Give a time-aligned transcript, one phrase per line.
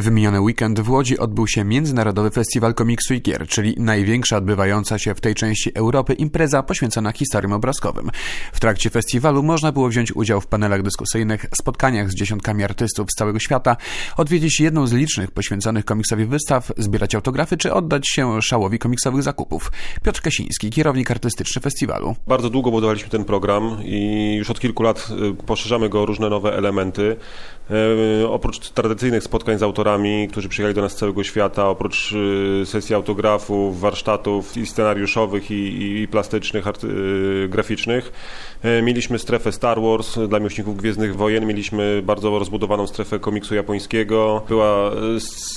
[0.00, 4.98] W miniony weekend w Łodzi odbył się Międzynarodowy Festiwal Komiksu i Gier, czyli największa odbywająca
[4.98, 8.10] się w tej części Europy impreza poświęcona historiom obrazkowym.
[8.52, 13.14] W trakcie festiwalu można było wziąć udział w panelach dyskusyjnych, spotkaniach z dziesiątkami artystów z
[13.14, 13.76] całego świata,
[14.16, 19.72] odwiedzić jedną z licznych poświęconych komiksowi wystaw, zbierać autografy czy oddać się szałowi komiksowych zakupów.
[20.04, 22.16] Piotr Kasiński, kierownik artystyczny festiwalu.
[22.26, 25.08] Bardzo długo budowaliśmy ten program i już od kilku lat
[25.40, 27.16] y, poszerzamy go o różne nowe elementy.
[28.22, 32.12] Y, oprócz tradycyjnych spotkań z autorami, autorami, którzy przyjechali do nas z całego świata, oprócz
[32.62, 38.12] y, sesji autografów, warsztatów i scenariuszowych, i, i plastycznych, y, graficznych.
[38.64, 44.42] Y, mieliśmy strefę Star Wars dla miłośników Gwiezdnych Wojen, mieliśmy bardzo rozbudowaną strefę komiksu japońskiego.
[44.48, 44.90] Była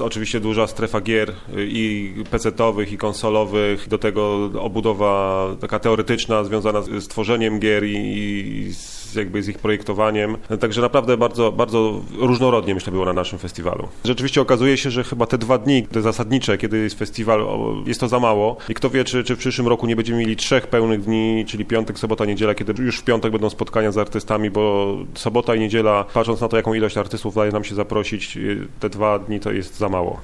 [0.00, 3.88] oczywiście duża strefa gier i PC-owych, i konsolowych.
[3.88, 9.58] Do tego obudowa taka teoretyczna związana z tworzeniem gier i, i z, jakby z ich
[9.58, 10.36] projektowaniem.
[10.60, 13.88] Także naprawdę bardzo, bardzo różnorodnie myślę było na naszym festiwalu
[14.18, 17.46] rzeczywiście okazuje się, że chyba te dwa dni, te zasadnicze, kiedy jest festiwal,
[17.86, 18.56] jest to za mało.
[18.68, 21.64] I kto wie, czy, czy w przyszłym roku nie będziemy mieli trzech pełnych dni, czyli
[21.64, 26.04] piątek, sobota, niedziela, kiedy już w piątek będą spotkania z artystami, bo sobota i niedziela,
[26.14, 28.38] patrząc na to, jaką ilość artystów daje nam się zaprosić,
[28.80, 30.20] te dwa dni to jest za mało.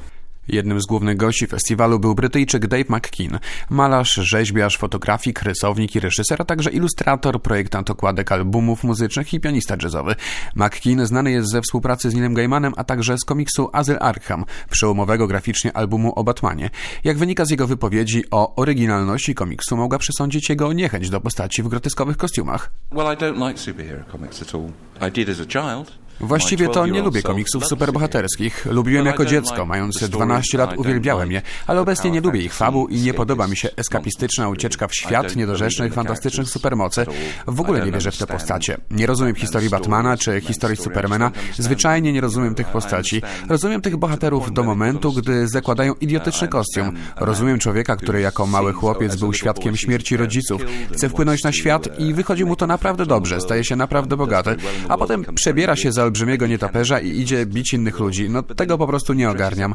[0.48, 3.39] Jednym z głównych gości festiwalu był Brytyjczyk Dave McKean,
[3.70, 9.77] malarz, rzeźbiarz, fotografik, rysownik i reżyser, a także ilustrator, projektant okładek albumów muzycznych i pianista
[9.83, 10.14] jazzowy.
[10.55, 15.27] McKean znany jest ze współpracy z Nilem Gaimanem, a także z komiksu Azyl Arkham, przełomowego
[15.27, 16.70] graficznie albumu o Batmanie.
[17.05, 21.69] Jak wynika z jego wypowiedzi o oryginalności komiksu, mogła przesądzić jego niechęć do postaci w
[21.69, 22.70] groteskowych kostiumach.
[22.92, 24.69] Well, I don't like superhero comics at all.
[25.08, 26.04] I did as a child.
[26.20, 28.67] Właściwie to nie lubię komiksów superbohaterskich.
[28.70, 33.01] Lubiłem jako dziecko, mając 12 lat uwielbiałem je, ale obecnie nie lubię ich fabuł i
[33.01, 37.07] nie podoba mi się eskapistyczna ucieczka w świat niedorzecznych, fantastycznych supermocy.
[37.47, 38.77] W ogóle nie wierzę w te postacie.
[38.91, 41.31] Nie rozumiem historii Batmana czy historii Supermana.
[41.59, 43.23] Zwyczajnie nie rozumiem tych postaci.
[43.48, 46.96] Rozumiem tych bohaterów do momentu, gdy zakładają idiotyczny kostium.
[47.17, 50.63] Rozumiem człowieka, który jako mały chłopiec był świadkiem śmierci rodziców.
[50.92, 54.57] Chce wpłynąć na świat i wychodzi mu to naprawdę dobrze, staje się naprawdę bogaty,
[54.89, 58.31] a potem przebiera się za olbrzymiego nietoperza i idzie bić innych ludzi.
[58.31, 59.75] No tego po prostu nie ogarniam.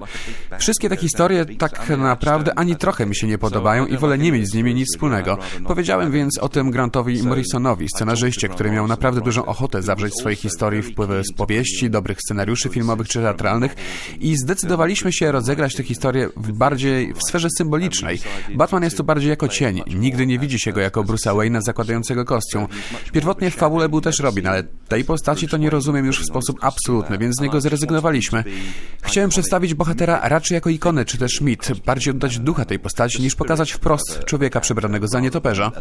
[0.59, 4.50] Wszystkie te historie tak naprawdę ani trochę mi się nie podobają i wolę nie mieć
[4.50, 5.38] z nimi nic wspólnego.
[5.68, 10.35] Powiedziałem więc o tym Grantowi Morrisonowi, scenarzyście, który miał naprawdę dużą ochotę zawrzeć w swojej
[10.35, 13.75] historii wpływy z powieści, dobrych scenariuszy filmowych czy teatralnych
[14.19, 18.19] i zdecydowaliśmy się rozegrać tę historię w bardziej w sferze symbolicznej.
[18.56, 19.81] Batman jest tu bardziej jako cień.
[19.95, 22.68] Nigdy nie widzi się go jako Bruce'a Wayne'a zakładającego kostium.
[23.12, 26.57] Pierwotnie w fabule był też Robin, ale tej postaci to nie rozumiem już w sposób
[26.62, 28.44] absolutny, więc z niego zrezygnowaliśmy.
[29.02, 33.35] Chciałem przedstawić bohatera raczej jako ikonę, czy też mit, bardziej oddać ducha tej postaci, niż
[33.35, 35.72] pokazać wprost człowieka przebranego za nietoperza.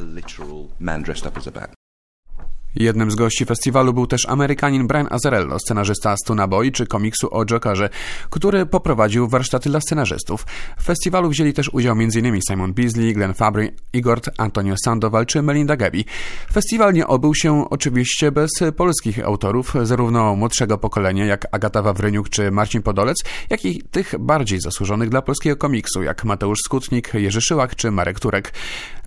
[2.79, 7.45] Jednym z gości festiwalu był też Amerykanin Brian Azarello, scenarzysta Stuna Boy czy komiksu o
[7.45, 7.89] Jokerze,
[8.31, 10.47] który poprowadził warsztaty dla scenarzystów.
[10.79, 12.41] W festiwalu wzięli też udział m.in.
[12.49, 16.05] Simon Beasley, Glenn Fabry, Igor, Antonio Sandoval czy Melinda Gabi.
[16.53, 22.51] Festiwal nie obył się oczywiście bez polskich autorów, zarówno młodszego pokolenia jak Agata Wawryniuk czy
[22.51, 23.17] Marcin Podolec,
[23.51, 28.21] jak i tych bardziej zasłużonych dla polskiego komiksu, jak Mateusz Skutnik, Jerzy Szyłak czy Marek
[28.21, 28.53] Turek.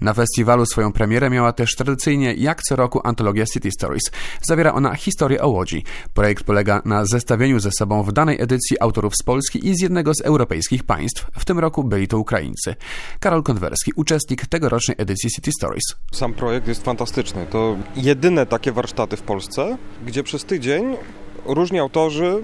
[0.01, 4.03] Na festiwalu swoją premierę miała też tradycyjnie jak co roku antologia Stories.
[4.41, 5.83] Zawiera ona historię o Łodzi.
[6.13, 10.13] Projekt polega na zestawieniu ze sobą w danej edycji autorów z Polski i z jednego
[10.13, 11.25] z europejskich państw.
[11.39, 12.75] W tym roku byli to Ukraińcy.
[13.19, 15.83] Karol Konwerski, uczestnik tegorocznej edycji City Stories.
[16.13, 17.45] Sam projekt jest fantastyczny.
[17.49, 20.97] To jedyne takie warsztaty w Polsce, gdzie przez tydzień
[21.45, 22.41] różni autorzy,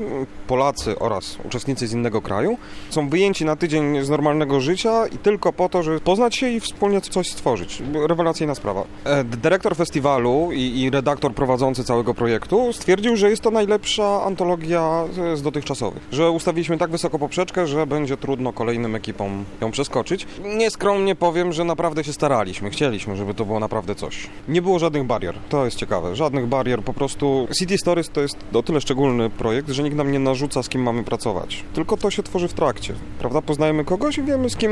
[0.48, 2.58] Polacy oraz uczestnicy z innego kraju,
[2.90, 6.60] są wyjęci na tydzień z normalnego życia i tylko po to, żeby poznać się i
[6.60, 7.84] wspólnie coś stworzyć.
[8.08, 8.84] Rewelacyjna sprawa.
[9.26, 15.04] Dyrektor festiwalu i, i redaktor prowadzący całego projektu stwierdził, że jest to najlepsza antologia
[15.36, 16.08] z dotychczasowych.
[16.12, 20.28] Że ustawiliśmy tak wysoko poprzeczkę, że będzie trudno kolejnym ekipom ją przeskoczyć.
[20.44, 22.70] Nieskromnie powiem, że naprawdę się staraliśmy.
[22.70, 24.30] Chcieliśmy, żeby to było naprawdę coś.
[24.48, 25.36] Nie było żadnych barier.
[25.50, 26.16] To jest ciekawe.
[26.16, 26.84] Żadnych barier.
[26.84, 30.64] Po prostu City Stories to jest o tyle szczególny projekt, że nikt nam nie narzuca,
[30.64, 31.64] z kim mamy pracować.
[31.74, 32.94] Tylko to się tworzy w trakcie.
[33.20, 33.42] Prawda?
[33.42, 34.72] Poznajemy kogoś i wiemy, z kim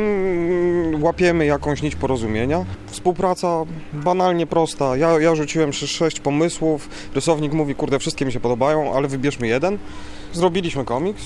[1.01, 2.65] łapiemy jakąś nić porozumienia.
[2.87, 3.63] Współpraca
[3.93, 4.97] banalnie prosta.
[4.97, 6.89] Ja, ja rzuciłem sześć pomysłów.
[7.15, 9.77] Rysownik mówi, kurde, wszystkie mi się podobają, ale wybierzmy jeden.
[10.33, 11.23] Zrobiliśmy komiks.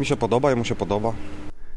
[0.00, 1.12] Mi się podoba, jemu się podoba.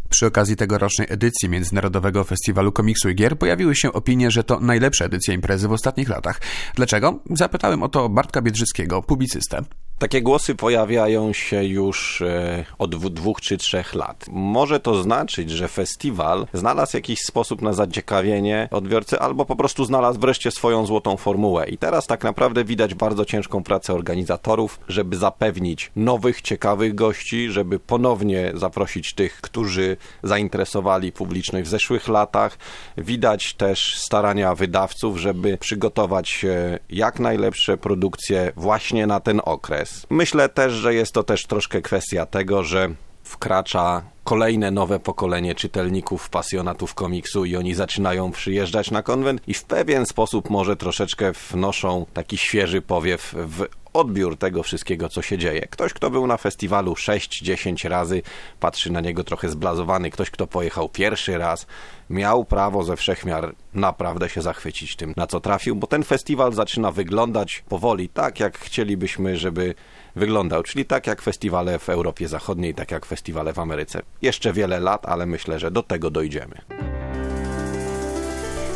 [0.10, 5.06] Przy okazji tegorocznej edycji Międzynarodowego Festiwalu Komiksu i Gier pojawiły się opinie, że to najlepsza
[5.06, 6.42] edycja imprezy w ostatnich latach.
[6.76, 7.20] Dlaczego?
[7.30, 9.62] Zapytałem o to Bartka Biedrzyckiego, publicystę.
[10.04, 14.26] Takie głosy pojawiają się już e, od dwóch czy trzech lat.
[14.32, 20.20] Może to znaczyć, że festiwal znalazł jakiś sposób na zaciekawienie odbiorcy, albo po prostu znalazł
[20.20, 21.70] wreszcie swoją złotą formułę.
[21.70, 27.80] I teraz tak naprawdę widać bardzo ciężką pracę organizatorów, żeby zapewnić nowych, ciekawych gości, żeby
[27.80, 32.58] ponownie zaprosić tych, którzy zainteresowali publiczność w zeszłych latach.
[32.98, 36.46] Widać też starania wydawców, żeby przygotować
[36.90, 39.93] jak najlepsze produkcje właśnie na ten okres.
[40.10, 42.90] Myślę też, że jest to też troszkę kwestia tego, że
[43.24, 49.64] wkracza kolejne nowe pokolenie czytelników, pasjonatów komiksu i oni zaczynają przyjeżdżać na konwent i w
[49.64, 55.68] pewien sposób może troszeczkę wnoszą taki świeży powiew w odbiór tego wszystkiego, co się dzieje.
[55.70, 58.22] Ktoś, kto był na festiwalu 6-10 razy,
[58.60, 60.10] patrzy na niego trochę zblazowany.
[60.10, 61.68] Ktoś, kto pojechał pierwszy raz,
[62.10, 66.92] miał prawo ze wszechmiar naprawdę się zachwycić tym, na co trafił, bo ten festiwal zaczyna
[66.92, 69.76] wyglądać powoli tak, jak chcielibyśmy, żeby
[70.16, 74.02] wyglądał, czyli tak jak festiwale w Europie Zachodniej, tak jak festiwale w Ameryce.
[74.24, 76.56] Jeszcze wiele lat, ale myślę, że do tego dojdziemy.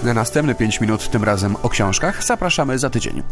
[0.04, 3.24] Na następne 5 minut, tym razem o książkach, zapraszamy za tydzień.